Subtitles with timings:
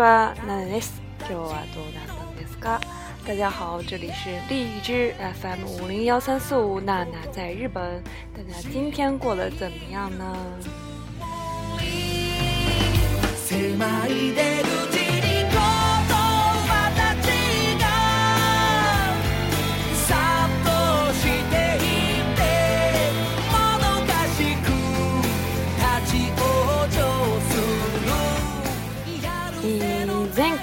[0.00, 2.80] 哇，娜娜斯，今日はどんなですか？
[3.26, 5.12] 大家好，这里是荔枝
[5.42, 8.00] FM 五零幺三四五，娜娜在日本，
[8.32, 10.36] 大家今天过得怎么样呢？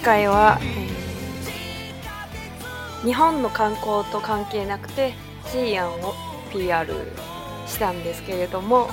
[0.06, 5.14] 回は、えー、日本の観光と関係なくて
[5.48, 6.14] シーアンを
[6.54, 6.86] PR
[7.66, 8.88] したんですけれども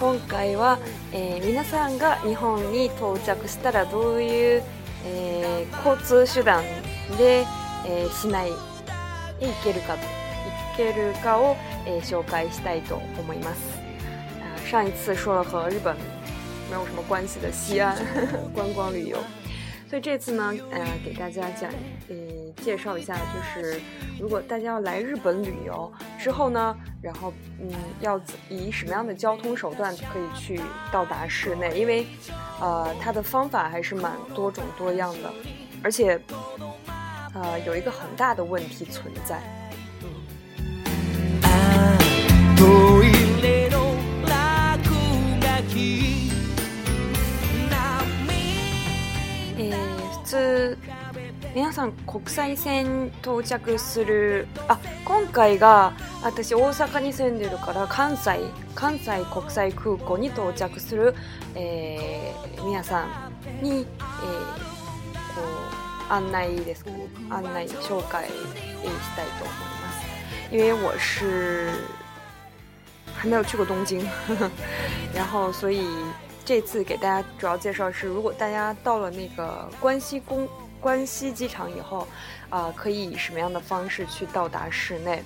[0.00, 0.78] 今回は、
[1.12, 4.62] えー、皆さんが日本に到着したらどういう、
[5.04, 6.64] えー、交通手段
[7.18, 7.44] で、
[7.86, 8.56] え市内へ行
[9.62, 13.60] けるか行けるかを、え紹介したいと思います。
[14.70, 15.94] 上一次说了和日本
[16.70, 17.94] 没有什么关系的西安
[18.54, 19.41] 观光旅游。
[19.92, 21.70] 所以这次呢，呃，给大家讲，
[22.08, 22.16] 嗯，
[22.62, 23.78] 介绍一下，就是
[24.18, 27.68] 如果大家要来日本旅游之后呢，然后，嗯，
[28.00, 30.58] 要以什么样的交通手段可以去
[30.90, 31.78] 到达室内？
[31.78, 32.06] 因为，
[32.58, 35.30] 呃，它的方法还是蛮多种多样的，
[35.84, 36.18] 而且，
[37.34, 39.42] 呃，有一个很大的问题存在。
[43.60, 43.81] 嗯
[51.54, 58.38] 皆さん国際線到着するあ今回が私大阪に住んでるから関西
[58.74, 61.14] 関西国際空港に到着する、
[61.54, 63.04] えー、皆さ
[63.60, 63.90] んに、えー、こ
[66.08, 68.98] う案内ですかね案内紹介したいと思いま
[69.92, 70.04] す
[70.54, 71.70] 因为我是
[73.14, 74.00] 还没有去过东京
[75.14, 75.84] 然后所以
[76.54, 80.46] 这次给大家主要介绍是，如果大家到了那个关西公
[80.82, 82.06] 关西机场以后，
[82.50, 85.22] 啊，可以以什么样的方式去到达室内？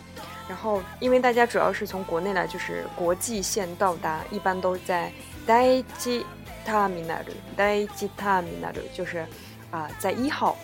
[0.49, 5.13] 然后，因为大家主要是从国内来，就是国际线到达，一般都在
[5.45, 6.25] 待机
[6.65, 9.27] 塔米 a 的待机塔米纳的，就是
[9.73, 10.57] 啊，在一号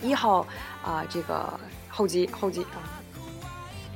[0.00, 0.46] 一号
[0.84, 2.78] 啊这个候机候机啊，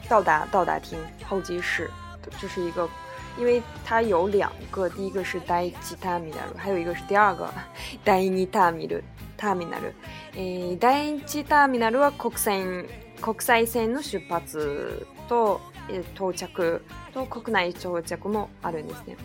[0.09, 0.99] 到达到达厅
[1.29, 1.89] 候机室，
[2.43, 2.91] 就是一个。
[3.39, 7.49] 因为它有两个，第一个是大机塔ミナル，还有一个是第二个
[8.05, 9.01] 大尼塔ミ路
[9.37, 9.85] 塔米纳路。
[10.71, 10.93] 呃，大
[11.27, 12.85] 机塔米纳路啊，国线、
[13.21, 15.61] 国際線の出発と
[16.15, 16.81] 到、着
[17.13, 19.17] と国内着もあるんですね。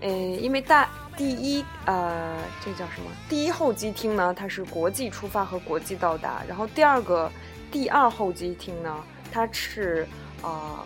[0.00, 3.10] 呃，因为大第一啊，这叫什么？
[3.28, 7.30] 第一候机厅呢，它是国际出发和国际到达，然后第二个
[7.72, 8.94] 第二候机厅呢，
[9.30, 10.06] 它是
[10.42, 10.84] 啊。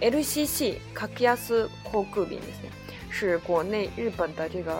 [0.00, 2.70] LCC、カキヤスコグビですね，
[3.10, 4.76] 是国内日本的这个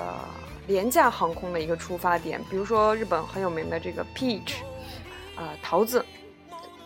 [0.67, 2.39] 廉价航空的一个出发点。
[2.51, 4.59] 比如说日本很有名的这个 Peach，
[5.35, 6.05] 啊桃子，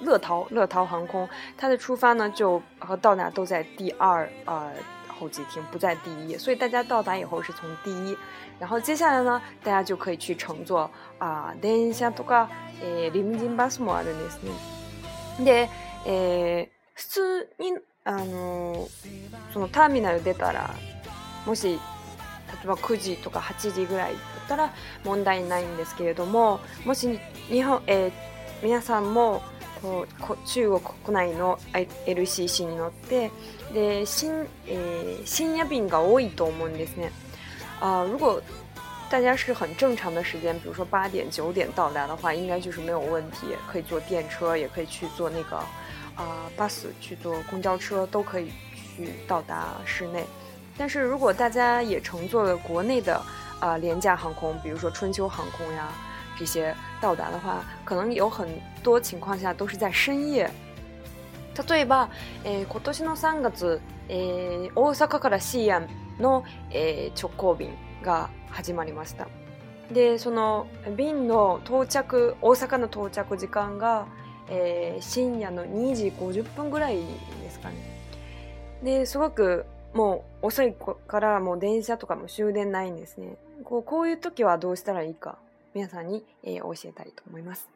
[0.00, 4.70] 乐桃乐桃航空，它的出发呢就和到达都在第二呃
[5.18, 8.16] 候机厅，不在第一，所以大家到达以后是从第一，
[8.60, 12.48] 然后接下来呢大家就可以去乘坐啊デンシャとか
[12.80, 15.68] えリムジンバスもあるんですねで
[16.06, 18.88] え普通にあの
[19.52, 20.74] そのターミナル出たら
[21.46, 21.78] もし例
[22.64, 24.72] えば9時とか8時ぐらいだったら
[25.04, 27.20] 問題ないんですけれどももし
[27.50, 28.10] 日本、えー、
[28.62, 29.42] 皆さんも
[29.82, 31.58] こう中国国内の
[32.06, 33.30] LCC に乗って
[33.74, 37.12] で深,、えー、深夜便が多いと思うんですね。
[37.82, 38.40] あ呃，如果
[39.10, 45.60] 大家是很正常的时间，比如说八点、九点到达的话，应该就是没有问题，可以坐电车，也可以去坐那个
[46.20, 48.50] 啊，bus 去坐公交车都可以
[48.96, 50.24] 去到达室内，
[50.76, 53.20] 但是如果大家也乘坐了国内的
[53.60, 55.88] 啊廉价航空，比如说春秋航空呀
[56.38, 58.48] 这些到达的话，可能有很
[58.82, 60.50] 多情况下都是在深夜。
[61.66, 62.08] 对吧？
[62.44, 63.42] 诶，今年的三月，
[64.08, 65.86] 诶，大阪から西安
[66.18, 66.42] の
[67.14, 67.70] 直行便
[68.02, 69.26] が始まりました。
[69.92, 74.06] でその便の到着、大阪の到着時間が。
[74.48, 76.96] えー、深夜の2時50分ぐらい
[77.42, 77.76] ですかね。
[78.82, 80.74] ですごくもう遅い
[81.06, 83.36] からもう電車とかも終電ないんですね。
[83.64, 85.38] こうこういう時はどうしたらいいか
[85.74, 87.68] 皆さんに、えー、教えたいと思います。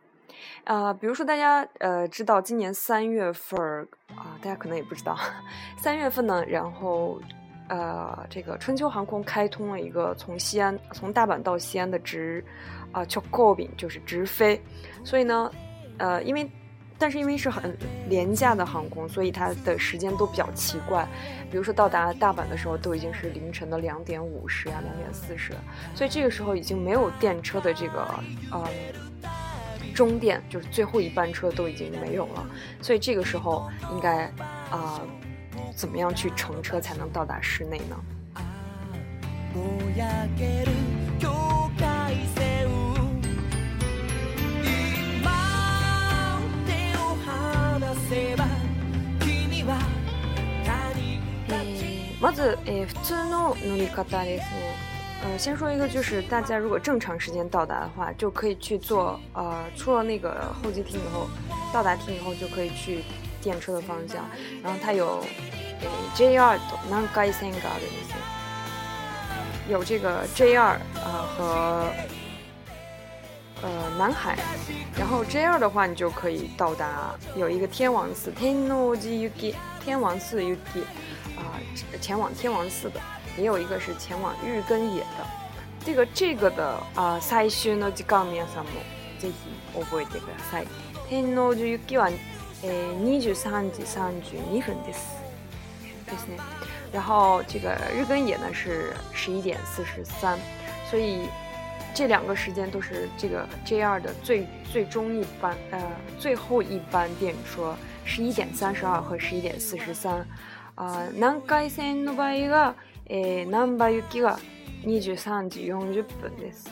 [0.65, 3.59] 啊、呃，比如说大家呃知道今年三月份
[4.17, 5.17] 啊、呃，大家可能也不知道，
[5.81, 7.21] 三月份呢，然后
[7.69, 12.45] 呃这个春秋航空开通了一个从西安从大阪到西安的直
[12.91, 14.61] 啊、呃、直行便，就是直飞，
[15.05, 15.51] 所以呢
[15.99, 16.51] 呃，因为，
[16.99, 17.77] 但是因为是很
[18.09, 21.07] 廉价的航空，所以它的时间都比较奇怪，
[21.51, 25.53] 比如说到达大阪的时候，都已经是凌晨的两点五十啊，两点四十，
[25.95, 28.05] 所以这个时候已经没有电车的这个
[28.51, 28.69] 呃
[29.95, 32.45] 终点，就是最后一班车都已经没有了，
[32.83, 34.25] 所以这个时候应该
[34.71, 35.01] 啊
[35.77, 37.97] 怎么样去乘车才能到达室内呢？
[52.35, 52.87] ず、ー、
[55.25, 59.19] 嗯，先说一个，就是大家如果正常时间到达的话，就可以去坐。
[59.33, 61.27] 呃，出了那个候机厅以后，
[61.73, 63.03] 到达厅以后就可以去
[63.41, 64.27] 电车的方向。
[64.63, 65.25] 然后它有
[66.17, 66.59] J2，
[66.91, 68.15] 南海线港的一些，
[69.69, 71.87] 有这个 j r 呃和
[73.63, 74.37] 呃南海。
[74.99, 79.55] 然后 j r 的话，你就可以到达有一个天王寺天王寺。
[79.85, 80.57] 天王寺有也，
[81.37, 81.61] 啊，
[82.01, 82.99] 前往天王寺的
[83.37, 85.27] 也有一个，是前往日根野的。
[85.85, 88.81] 这个这个的啊，塞须の時間を皆さんも
[89.21, 89.33] ぜひ
[89.79, 90.67] 覚えてください。
[91.07, 92.11] 天王寺行きは
[92.63, 95.19] え二十三時三十二分です。
[96.07, 96.39] ですね。
[96.91, 100.39] 然后这个日根野呢是十一点四十三，
[100.91, 101.29] 所以
[101.93, 105.79] 这两个时间都是这个 JR 的最最终一班呃
[106.19, 107.75] 最后一班电车。
[108.05, 110.25] 十一点三十二和十一点四十三，
[110.75, 112.75] 啊，南海线の場合が
[113.11, 114.39] え南ば行きが
[114.85, 116.67] 二十三時四十分です。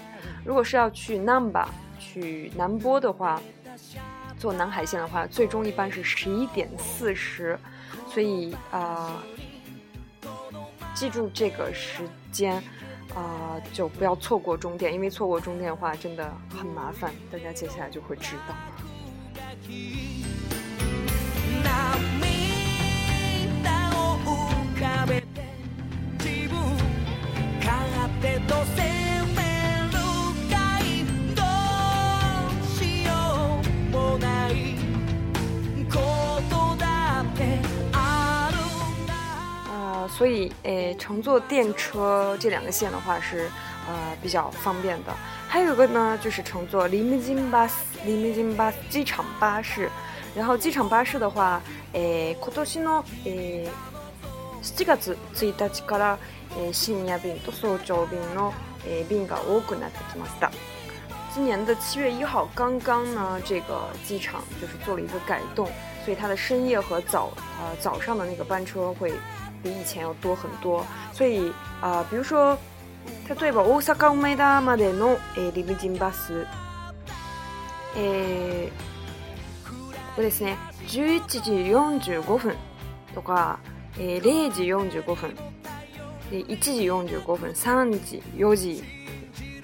[0.44, 1.68] 如果是要去南巴、
[1.98, 3.40] 去南波的话，
[4.38, 7.58] 坐南海线的话，最终一般是十一点四十，
[8.08, 9.22] 所以啊，
[10.94, 12.62] 记住这个时间
[13.14, 18.54] 啊，就不要错过终点，因为错过终点的话真的很麻烦，大家接下来就会知道。
[18.54, 20.31] 了。
[40.08, 43.50] 所以，诶，乘坐电车这两个线的话是，
[43.88, 45.12] 呃，比较方便的。
[45.48, 49.90] 还有一个呢，就是乘坐 limousin bus，limousin bus 机场巴士。
[50.34, 51.60] 然后，机场巴士的话，
[51.92, 52.36] 诶，
[61.34, 65.66] 今年的七月一号刚刚呢，这个机场就是做了一个改动，
[66.04, 69.12] 所以它的深夜和早，呃，早上的那个班车会。
[69.62, 70.84] 比以前要多很多。
[71.12, 71.50] 所以
[71.80, 72.54] 啊、呃，比如说，
[73.28, 76.44] 例えば大阪梅田までの、えリムジンバス、
[77.96, 80.56] えー、とですね、
[80.88, 81.52] 11時
[82.12, 82.54] 45分
[83.14, 83.60] とか、
[83.98, 84.62] えー、0時
[85.00, 85.34] 45分、
[86.30, 88.82] で1時45分、3時、4時、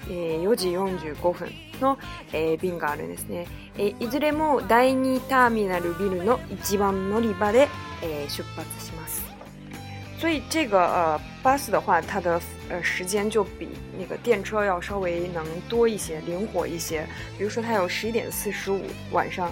[0.09, 1.49] えー、4時45分
[1.81, 1.97] の、
[2.31, 7.67] えー、便があるんですね、えー、いずれも第2ターミナルビルの1番乗り場で、
[8.01, 8.98] え出発します
[10.19, 17.07] 所以这个呃巴士的话，它的呃时间就比那个电车要稍微能多一些，灵活一些。
[17.37, 18.81] 比如说，它有十一点四十五
[19.13, 19.49] 晚上，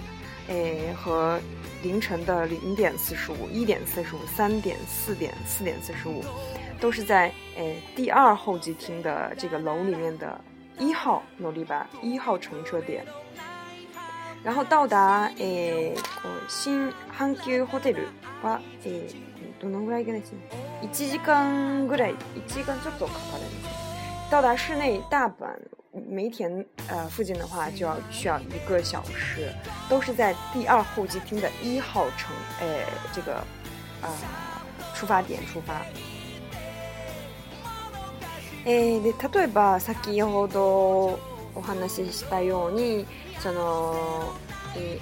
[0.49, 1.39] 诶和
[1.81, 6.21] 凌晨的零点四十五、一点四十五、三点、四点、四点四十五，
[6.81, 10.37] 都是在诶第二候机厅的这个楼里面的
[10.77, 13.05] 一号努力吧一号乘车点。
[14.43, 15.95] 然后到达诶
[16.49, 17.95] 新环球酒店
[18.43, 19.05] 吧诶。
[19.59, 20.21] 多弄过来一个呢，
[20.81, 23.09] 一い、小时一几小时就走，
[24.29, 25.55] 到达室内大阪
[25.91, 29.51] 梅田呃附近的话，就要需要一个小时，
[29.89, 33.37] 都是在第二候机厅的一号乘诶这个
[34.01, 34.09] 啊
[34.93, 35.81] 出发点出发。
[38.65, 39.95] 诶，对，例えば先
[40.25, 41.17] ほど
[41.55, 43.05] お話ししたように、
[43.39, 44.23] その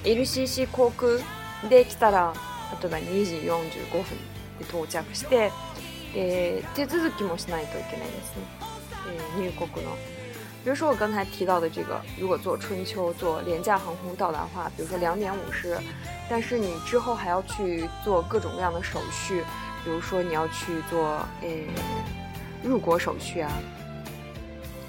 [0.06, 1.20] LCC 航空
[1.68, 2.32] で来たら、
[2.80, 4.35] 例えば二時四十分。
[4.72, 5.52] 到着して、
[6.16, 8.46] え手続きもしないといけないですね。
[9.38, 9.92] 入国の
[10.64, 15.78] 比如说我刚才提到的这个，如果做春秋做廉价航空到达话，比如说两点五十，
[16.30, 19.42] 但是你之后还要去做各种各样的手续，
[19.84, 21.68] 比如说你要去做诶
[22.64, 23.52] 入国手续啊，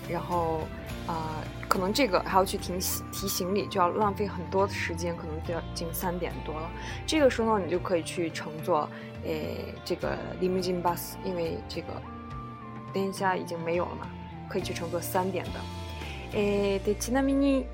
[0.08, 0.60] 然后。
[1.06, 2.72] 啊，可能这个还要去提
[3.12, 6.68] 提行李，就要浪费很多的时间，可能就要近三点多了。
[7.06, 8.88] 这个时候呢，你就可以去乘坐
[9.24, 11.88] 诶这个 limousine b 巴士，因为这个
[12.94, 14.08] 一下已经没有了嘛，
[14.50, 15.50] 可以去乘坐三点的。
[16.32, 17.64] 诶，ちなみに、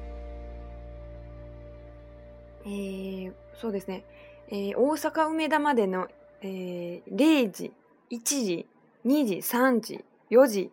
[2.65, 4.03] 诶、そうですね、
[4.51, 6.07] え、大阪梅田までの、
[6.43, 7.73] え、零時、
[8.11, 8.67] 一時、
[9.03, 10.71] 二時、三時、四時、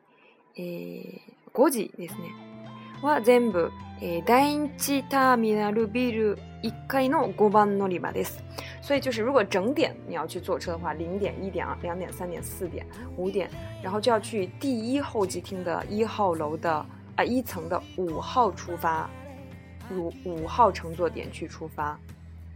[0.58, 1.22] え、
[1.54, 2.49] 国時ですね。
[3.02, 8.44] は全部え第一ターミナルビル一階の五番乗り場です。
[8.82, 12.86] 所以就是如果整点你要去坐车的话，零点、一点啊、两点、三点、四点、
[13.18, 13.50] 五点，
[13.84, 16.74] 然后就要去第一候机厅的一号楼的
[17.16, 19.10] 啊一层的五号出发，
[19.92, 21.98] 五五号乘坐点去出发。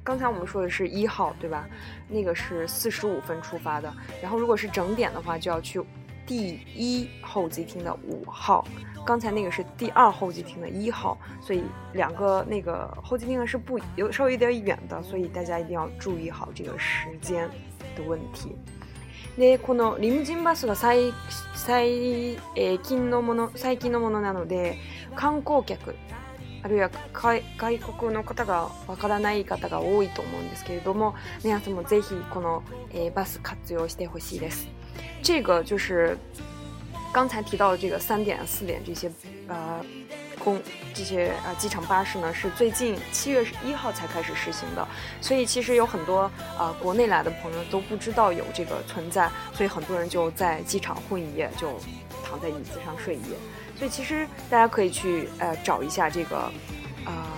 [0.04, 1.66] 刚才我们说的是一号对吧？
[2.10, 3.94] 那个是四十五分出发的。
[4.22, 5.80] 然后如果是整点的话，就要去。
[6.26, 8.66] 第一候机厅的五号，
[9.06, 11.64] 刚才那个是第二候机厅的一号，所以
[11.94, 17.50] 两个那个候机厅是不有稍微有点远的，所以大家一定要注意好这个时间
[17.96, 18.56] 的问题。
[19.38, 21.12] でこのリムジンバスが最
[21.56, 24.78] 最、えー、近のもの最近のものなので
[25.16, 25.96] 観光客
[26.62, 27.42] あるいは外
[27.80, 32.62] 国の方がわからない方が多いと思うんですけれども皆さんもぜひこの、
[32.92, 34.68] えー、バス活用してほしいです。
[35.22, 36.18] 这个就是
[37.12, 39.10] 刚才提到的这个三点、四点这些，
[39.48, 39.84] 呃，
[40.40, 40.60] 公
[40.94, 44.86] 这些呃机场巴士呢是最近七月一号才开始实行的，
[45.22, 51.74] 所以其实有很多呃国内来的朋友都不知道有这个存在，所以很多人就在机场混一夜，就
[52.26, 53.36] 躺在椅子上睡一夜。
[53.78, 56.38] 所以其实大家可以去呃找一下这个
[57.06, 57.30] 啊，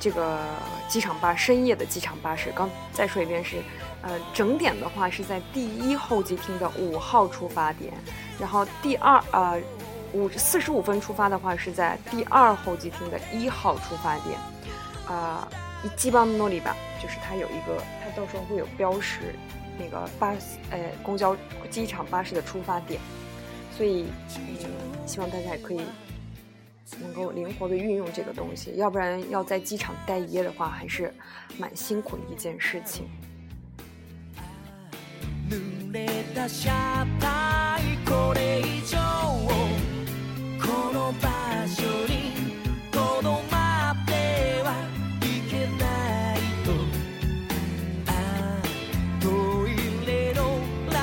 [0.00, 0.38] 这个
[0.88, 2.50] 机场巴深夜的机场巴士。
[2.54, 3.56] 刚再说一遍是。
[4.02, 7.92] 呃，整点的话是在第一候机厅的五号出发点，
[8.38, 9.60] 然后第二呃
[10.12, 14.38] 五四十五分出发的话是在第二候机厅的一号出发点，
[15.06, 15.48] 啊，
[15.84, 19.18] 一基本上那里吧，就是它有一个，它到时候会有标识，
[19.78, 21.36] 那个巴士呃公交
[21.68, 23.00] 机场巴士的出发点，
[23.76, 24.06] 所以
[24.38, 24.70] 嗯，
[25.08, 25.80] 希望大家也可以
[27.00, 31.12] 能够灵活的运用这个东西，要不然要在机场待一夜的话，还是
[31.58, 33.04] 蛮辛苦的一件事情。
[36.48, 36.72] 車
[37.20, 39.02] 体これ以上こ
[40.94, 41.28] の場
[41.68, 42.32] 所に
[42.90, 44.72] とどまっては
[45.20, 45.86] いけな
[46.36, 46.70] いと
[48.10, 48.12] あ
[48.62, 48.64] あ
[49.22, 49.28] ト
[49.68, 49.70] イ
[50.06, 50.40] レの
[50.90, 50.96] 落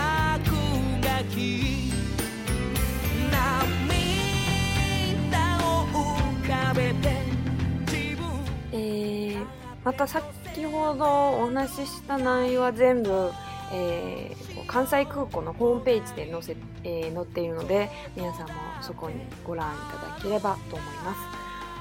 [1.04, 1.94] 書き
[3.32, 3.36] 涙
[5.60, 5.62] を
[5.94, 5.96] 浮
[6.48, 7.06] かべて
[7.92, 8.20] 自分
[8.72, 9.38] えー、
[9.84, 10.26] また先
[10.66, 11.06] ほど
[11.40, 13.32] お話しした内容は全部
[13.72, 21.22] えー、関西空港のホームページで載せ、えー、載っているので皆さんもそこにご覧いただければと思います。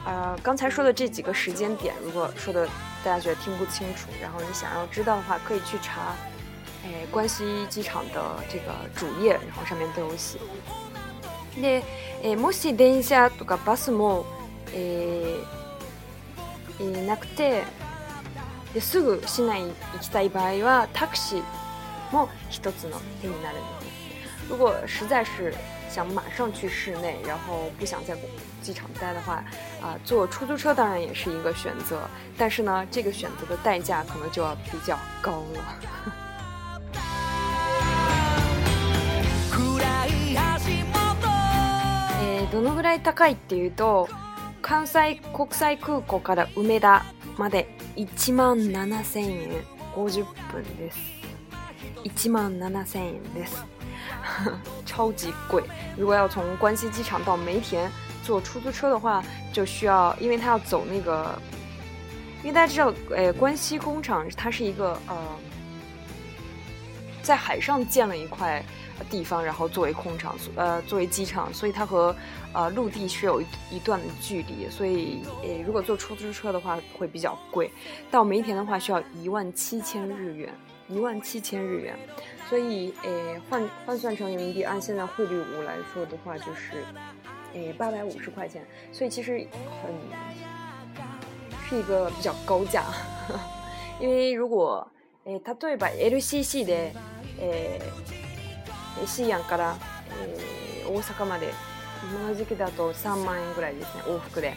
[0.07, 2.67] 呃，刚才说的这几个时间点，如果说的
[3.03, 6.15] 大家觉得听不清楚，然后你想要知道的话，可以去查，
[7.11, 10.39] 关西机场的这个主页，然后上面都有写。
[11.57, 11.83] で、
[12.23, 14.27] えもし電車とかバスも、
[14.75, 17.63] えー、なくて、
[18.75, 21.64] ですぐ市内行きたい場合はタクシー。
[22.15, 23.53] 然
[24.49, 25.53] 如果实在是
[25.89, 28.15] 想马上去室内，然后不想在
[28.63, 29.43] 机场待的话，
[29.81, 32.01] 啊，坐出租车当然也是一个选择，
[32.37, 36.07] 但是呢，这个选择的代价可能就要比较高了。
[42.53, 44.09] どのぐらい高いっていうと、
[44.63, 47.03] 関西国際空港から梅田
[47.37, 47.67] まで
[47.97, 49.51] 1万7千円
[49.97, 51.24] 50分です。
[52.03, 53.47] 一万零三日元，
[54.87, 55.63] 超级贵。
[55.97, 57.91] 如果要从关西机场到梅田
[58.25, 59.23] 坐出租车的话，
[59.53, 61.29] 就需要，因为它要走那个，
[62.43, 65.17] 因为大家知道，呃，关西工厂它是一个呃，
[67.23, 68.63] 在海上建了一块
[69.11, 72.15] 地方，然后作为空场，呃，作为机场，所以它和
[72.53, 77.71] 呃陆地是有一段的距离，所以呃，如果坐出租车的话会比较贵。
[78.11, 80.53] 到梅田的话需要一万七千日元。
[80.89, 81.99] 一万七千日元，
[82.49, 86.85] 所以，诶，换换算成人民币，按现在汇率五来说的话，就是，
[87.55, 88.63] 诶，八百五十块钱。
[88.93, 89.47] 所以其实
[89.83, 89.91] 很
[91.67, 92.85] 是一个比较高价，
[93.99, 94.87] 因为如果，
[95.25, 96.75] 诶，他对吧？LCC 的，
[97.41, 97.81] 诶，
[99.07, 99.73] 西安から、
[100.13, 100.41] え、
[100.87, 101.47] 大阪まで、
[102.03, 104.53] 今の時期だと三万円ぐらいですね、往復で。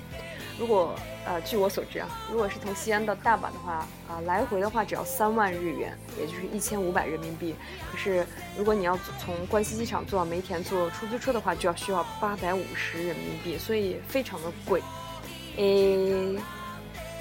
[0.59, 7.53] 如果呃，据我所知啊，如果是从西安到大阪的话，啊，来回的话只要三万日元，也就是一千五百人民币。
[7.91, 8.25] 可是
[8.57, 14.81] 如果你要从关西机场坐到梅田坐出租车的话，就要需要八百五十人民币，所以非常的贵。
[15.57, 16.35] 诶，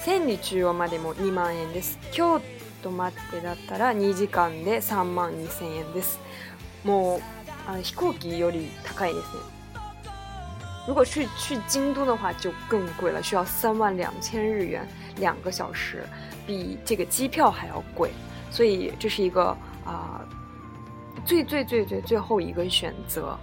[0.03, 1.97] 千里中央までも二万円です。
[2.11, 2.41] 京
[2.83, 6.19] 都までだったら二時間で三万二千円です。
[6.85, 7.21] もう、
[7.67, 9.56] あの飛行機より高いですね。
[10.87, 16.03] 如果去去京都的话，就更贵了，需要三万两千日元，两个小时，
[16.47, 18.11] 比这个机票还要贵，
[18.53, 19.47] 所以这是一个
[19.85, 20.21] 啊，
[21.25, 23.37] 最最最最最后一个选择。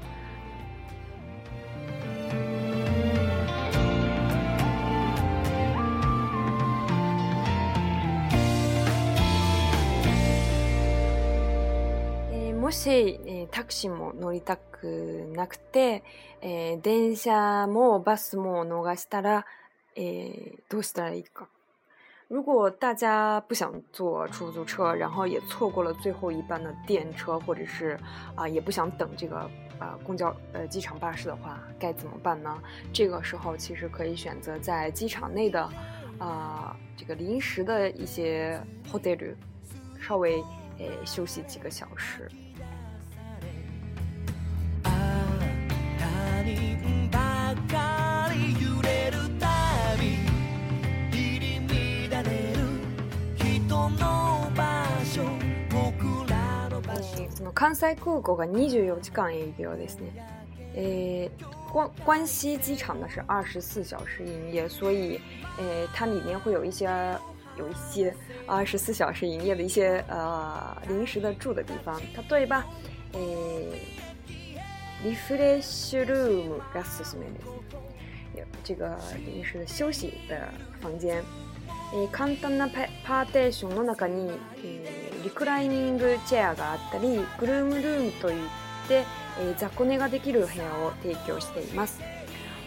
[22.29, 27.97] 如果大家不想坐出租车，然后也错过了最后一班的电车，或者是
[28.35, 29.49] 啊也不想等这个
[29.79, 32.61] 呃公交呃机场巴士的话，该怎么办呢？
[32.91, 35.69] 这个时候其实可以选择在机场内的
[36.19, 38.59] 啊这个临时的一些
[38.91, 39.33] hotel
[40.01, 40.41] 稍微
[40.79, 42.27] 呃休息几个小时。
[57.51, 57.93] 関西
[62.05, 65.19] 国际机场呢是二十四小时营业，所以，
[65.57, 66.85] 呃，它里面会有一些，
[67.57, 68.13] 有一些
[68.45, 72.63] 二十四小时营业的一些呃临时的住的地方，它对吧？
[73.13, 73.19] 诶，
[75.03, 78.95] リフレッシュルームガストスみたいな、有这个
[79.25, 80.47] 临时的休息的
[80.79, 81.23] 房间。
[81.95, 82.67] え簡単な
[83.05, 84.31] パーテーションの中に。
[85.23, 88.49] リクライニングチェアがあったりグルームルームといっ
[88.89, 89.05] て、
[89.39, 91.99] えー、雑魚寝ができる部屋を提供しています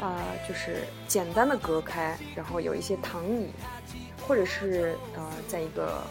[0.01, 3.49] 啊、呃，就是简单的隔开，然后有一些躺椅，
[4.29, 6.03] 或者是呃，在一个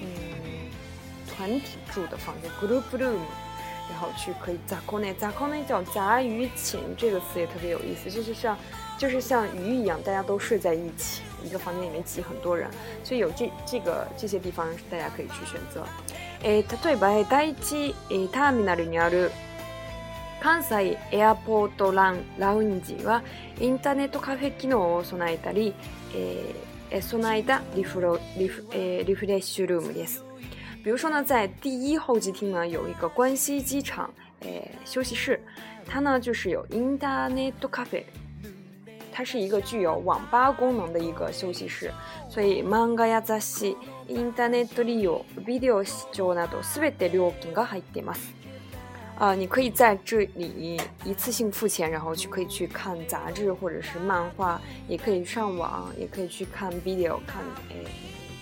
[0.00, 0.06] 嗯
[1.28, 3.12] 团体住的房间 （group room），
[3.90, 4.98] 然后去可以 z a k o
[5.52, 8.56] n e 叫杂鱼寝，这个词也特别有意思，就是像
[8.96, 11.20] 就是像鱼一样，大家都睡在一起。
[11.46, 12.68] 一个房间里面挤很多人，
[13.04, 15.86] 所以有这这个这些地方大家可以去选择。
[16.42, 19.30] え例えば、第一、えターミナルにある
[20.42, 23.22] 関西エアポートランラウンジは
[23.60, 25.72] インターネットカフェ機能を備えたり、
[26.14, 30.24] えー、備えたリフロリフ、えー、リフレッシュルームです。
[30.82, 35.40] 比如说呢，在第一候机厅呢有一个关西机场诶、呃、休息室，
[35.86, 38.04] 它呢就是有 Internet Cafe
[39.18, 41.90] 它是一个具有网吧功能的一个休息室，
[42.28, 43.74] 所以漫画や雑誌、
[44.08, 48.34] インターネット利用、ビデオ視聴などすべて利用可能っています。
[49.18, 57.86] 啊，你可以在这里一次性付钱，然后去可以去看杂志或者是漫画，也可以上网，也可以去看 video，看诶，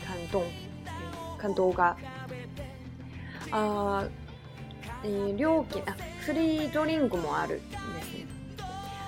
[0.04, 0.42] 看动，
[1.38, 1.96] 看动画。
[3.50, 4.02] 啊，
[5.04, 5.94] え料金、あ
[6.26, 7.60] フリードリンクもある。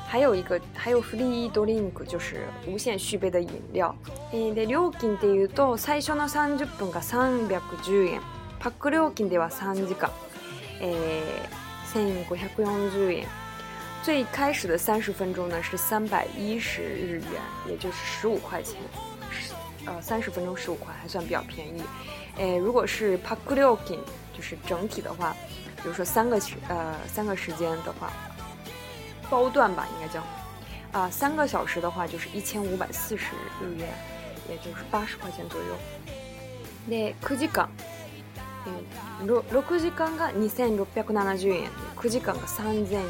[0.09, 3.95] 还有一个，还有 free drink，就是无限续杯的饮料。
[4.33, 8.21] 诶，对，量金，ていうと最初の三十分が三百十円。
[8.61, 10.11] パック料金では三時間、
[10.81, 11.23] え、
[11.93, 13.27] 千五百四十円。
[14.03, 18.77] 最开始的三十分钟呢是三百一十日元，也就是十五块钱。
[19.31, 19.53] 十，
[19.87, 21.83] 呃，三十分钟十五块还算比较便宜。
[22.37, 23.99] 诶，如果是 p a パ o ク料 n
[24.35, 25.35] 就是整体的话，
[25.83, 28.13] 比如说三个时，呃，三个时间的话。
[29.29, 30.23] 包段吧，应该叫，
[30.93, 33.89] 啊、三个小时的话就是一千五百四十日元，
[34.49, 35.67] 也就是八十块钱左右。
[36.89, 37.67] で、九時間、
[38.67, 41.69] え六6時間が二千六百七十円、
[42.01, 43.03] 九時間が三千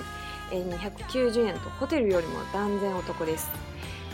[0.50, 3.48] え二百九十円とホテルよりも断然お得です。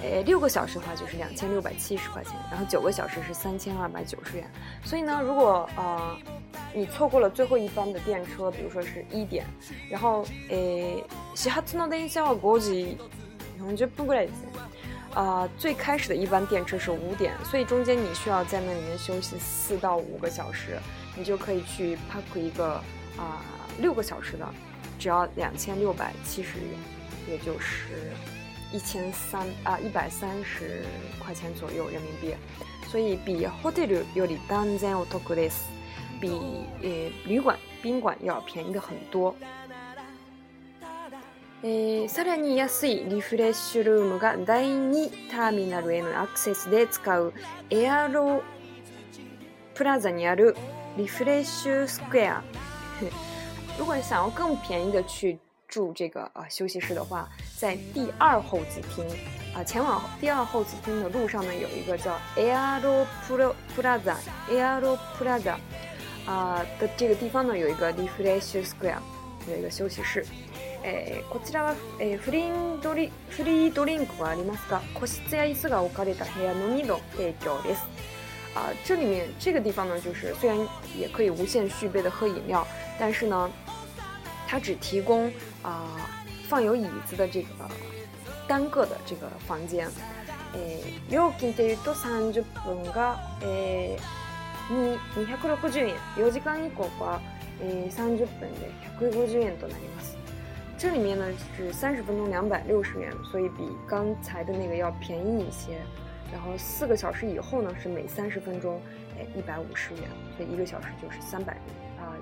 [0.03, 4.51] 诶，六个小时的话就是两千六百七十块钱，然后九个小时是三千二百九十元。
[4.85, 6.17] 所以呢，如果呃
[6.75, 9.47] 你错过了最后一班的电车，比如说是一点，
[9.89, 11.05] 然后诶，
[11.73, 14.27] 然后就补过来
[15.15, 20.77] 啊，最开始的一班电车是五点，所以中间你需要在那里面休息四到五个小时，
[21.17, 22.73] 你就可以去 park 一个
[23.17, 23.39] 啊
[23.79, 24.53] 六个小时的，
[24.99, 26.67] 只要两千六百七十元，
[27.29, 27.95] 也就是。
[28.73, 30.83] 一千三啊，一百三十
[31.21, 32.35] 块钱左右人民币，
[32.89, 35.55] 所以比 hotel 要的当然要多贵些，
[36.19, 36.29] 比
[36.83, 36.89] 呃
[37.27, 39.35] 旅馆宾馆要便宜的很多。
[41.63, 47.33] 诶，さらに安いリフレッシュルームが第二ターミナルへのアクセスで使う
[47.71, 48.43] エアロ
[49.75, 50.57] プラザにある
[50.97, 52.43] リフレッシュスクエア。
[53.79, 57.29] 如果想要更便宜的去住这个呃休息室的话。
[57.63, 59.07] 在第二候机厅
[59.55, 65.55] 啊，前往第二候机厅的路上呢，有一个叫 Aero Plaza，Aero Plaza，
[66.27, 68.99] 啊的这个地方呢，有一个 Refresh Square，
[69.49, 70.27] 有一个休息室。
[70.83, 74.83] 诶，こちらはえフリードリフリードリンクありますか？
[74.93, 77.83] こちらですが、お借りた部屋のみの営業です。
[78.57, 80.59] 啊，这里面这个地方呢，就是虽然
[80.99, 82.67] 也可以无限续杯的喝饮料，
[82.99, 83.49] 但是呢，
[84.49, 85.95] 它只提供啊。
[86.53, 87.49] 放有椅子的这个
[88.47, 89.89] 单个的这个房间，
[90.53, 93.97] 诶，料金对于三十分个，诶，
[94.71, 95.95] 二二百六十元，
[97.65, 100.15] 是三十分，钟百五0元となります。
[100.77, 100.99] 这里
[102.03, 105.79] 分两百六十元，所以比刚才的那个要便宜一些。
[106.31, 108.79] 然后四个小时以后呢，是每三十分钟，
[109.17, 110.03] 诶，一百五十元，
[110.37, 111.55] 所以一个小时就是三百
[111.99, 112.13] 啊。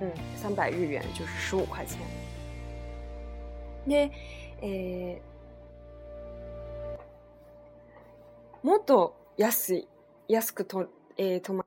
[0.00, 1.98] うん、三百日元就是十五块钱。
[3.86, 4.10] で、
[4.60, 9.88] えー、もっと安い、
[10.28, 11.64] 安くと、えー、泊ま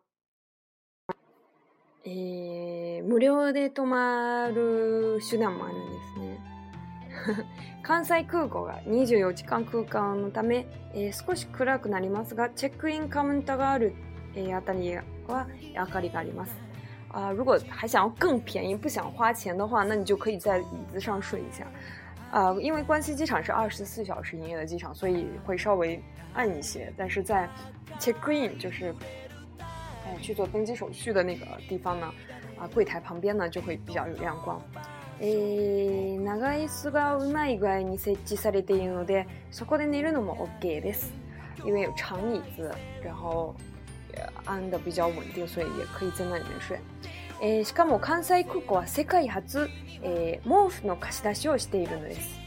[2.10, 6.40] えー、無料で泊まる手段もあるんですね。
[7.84, 13.94] 関西空港が24時間空間のため、えー、少し暗くなりますが、チェックインカウンターがある、
[14.36, 15.04] えー、あたりは
[15.76, 16.67] 明かりがあります。
[17.12, 21.66] 啊，如果还想要更便宜、不想花钱的话，那你就可以在椅子上睡一下。
[22.32, 26.02] 啊，因为关西机场是二十四小时营业的机场，所以会稍微
[26.34, 26.92] 暗一些。
[26.98, 27.48] 但是在
[28.00, 28.94] check-in，就是
[30.06, 32.12] 哎去做登机手续的那个地方呢，
[32.60, 34.62] 啊柜台旁边呢就会比较有亮光。
[35.22, 41.08] 诶，長い椅子がうまい具合に設置されているので、そこで寝るのもオッケーです。
[41.66, 42.70] 因为有长椅子，
[43.04, 43.56] 然后。
[44.46, 46.80] 安的比较稳定，所以也可以在那里面睡。
[47.42, 49.68] 诶，しかも关西空港は世界初、
[50.02, 52.40] 诶，毛布の貸出しをしているのです。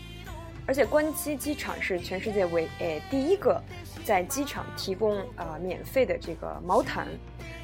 [0.66, 3.60] 而且关西机场是全世界唯诶第一个
[4.04, 7.08] 在机场提供啊免费的这个毛毯，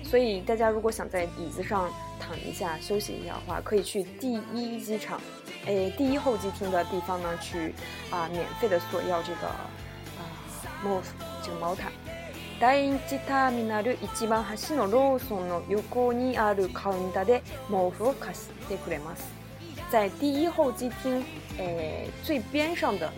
[0.02, 1.88] 所以大家如果想在椅子上
[2.18, 5.20] 躺一下休息一下的话，可以去第一机场，
[5.66, 7.74] 诶，第一候机厅的地方呢去
[8.10, 9.70] 啊免费的索要这个啊
[10.82, 11.00] 毛布
[11.44, 11.92] 这个毛毯。
[12.58, 14.56] 第一机 t e r m i n a 第一上的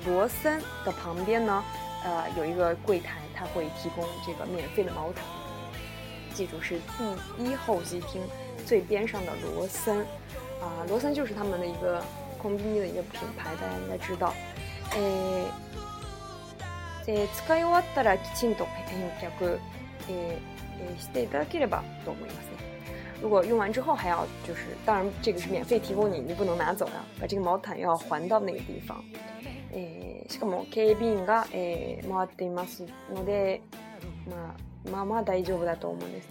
[0.05, 1.41] 罗森的旁边，
[2.37, 5.25] 有一个柜台，它会提供这个免费的毛毯。
[6.35, 7.05] 记住，是第
[7.45, 8.21] 一候机厅
[8.67, 10.05] 最边上的罗森。
[10.61, 12.03] 啊，罗森就是他们的一个
[12.43, 14.35] 空宾机的一个品牌，大家应该知道。
[14.91, 14.99] 哎。
[17.09, 18.85] えー、使い終わったらきちんと返
[19.31, 19.59] 却、
[20.11, 22.69] えー、していただければと思いますね。
[23.21, 29.03] 如果用完之后还要，就是当然这个是免费提供你，你不能拿走呀、啊，把这个毛毯要还到那个地方。
[29.73, 33.61] えー、しかも警備員が、えー、回っていますので、
[34.27, 34.55] ま
[34.93, 36.29] あ、まあまあ大丈夫だと思うんです。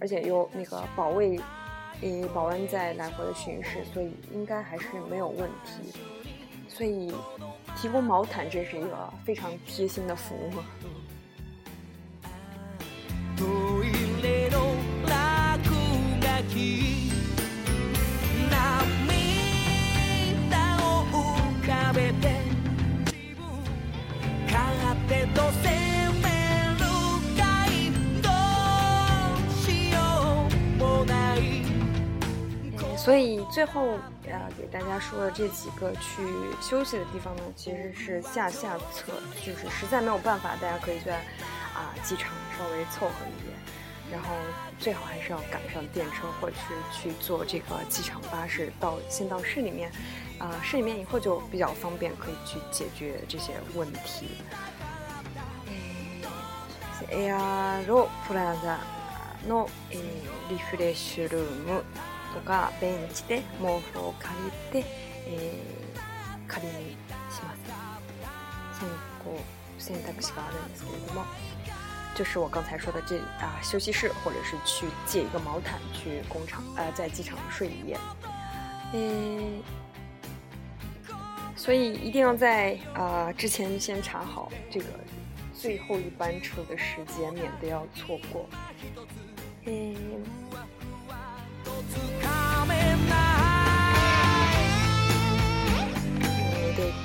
[0.00, 1.38] 而且有那个保卫，
[2.02, 5.92] え呃，保安在来回的巡视，所以应该还是没有问题。
[6.68, 7.10] 所以
[7.76, 10.52] 提供毛毯，这是一个非常贴心的服务。
[33.56, 36.22] 最后呃给大家说的这几个去
[36.60, 41.16] 休息的地方呢，其实是下下策，就是实在没有办法，大家可以在
[41.72, 43.56] 啊，机场稍微凑合一点，
[44.12, 44.28] 然后
[44.78, 49.90] 最好还是要赶上电车，或者是去坐这个机场巴士到先到市里面，
[50.38, 54.28] 啊，市里面以后就比较方便，可以去解决这些问题。
[57.10, 61.84] Aero p l a o a 的 Refresh Room。
[62.36, 62.36] 或
[70.12, 71.24] 者说，
[72.14, 77.96] 就是我刚才说的这啊，休息室，或者是去借一个毛毯去工厂，呃，在机场睡一夜。
[78.94, 79.62] 嗯，
[81.56, 84.86] 所以一定要在啊之前先查好这个
[85.54, 88.48] 最后一班车的时间，免得要错过。
[89.66, 90.45] 嗯。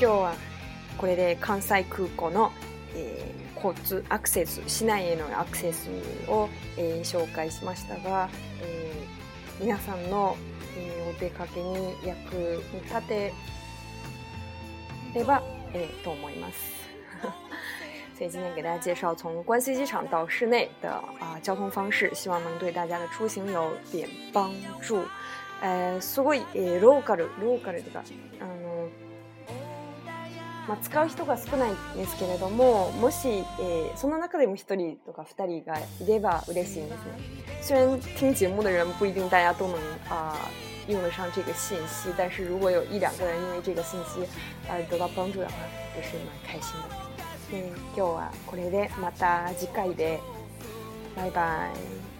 [0.01, 0.33] 今日は
[0.97, 2.51] これで関西空港の、
[2.95, 5.91] えー、交通アクセス市内へのアクセス
[6.27, 8.27] を、えー、紹介しましたが、
[8.63, 10.35] えー、皆さんの、
[10.75, 12.33] えー、お出かけに役
[12.73, 13.33] に立て
[15.13, 15.43] れば、
[15.75, 16.55] えー、と思います。
[18.17, 25.07] 所以今天给大家介绍从关西机场到市内的啊、呃、交通方式，希望能对大家的出行有点帮助。
[25.63, 26.39] えすごい、
[26.81, 28.03] ローカル、ローカルといか、
[28.41, 28.50] うん、
[30.71, 36.95] まあ、使う人が少ないんですけれどももし、えー、その中でも1人とか2人がいれば嬉しいんで
[37.61, 37.75] すね。
[37.75, 39.75] 虽然听节目的人不一定大家都能
[40.09, 40.35] 啊、呃、
[40.93, 44.23] 用得上这个信息，但是如果有一两个人因为这个信息
[44.69, 45.53] 呃得到帮助的话，
[45.97, 47.01] 也是蛮开心的。
[47.53, 50.19] え今日はこれでまた次回で
[51.17, 52.10] バイバイ。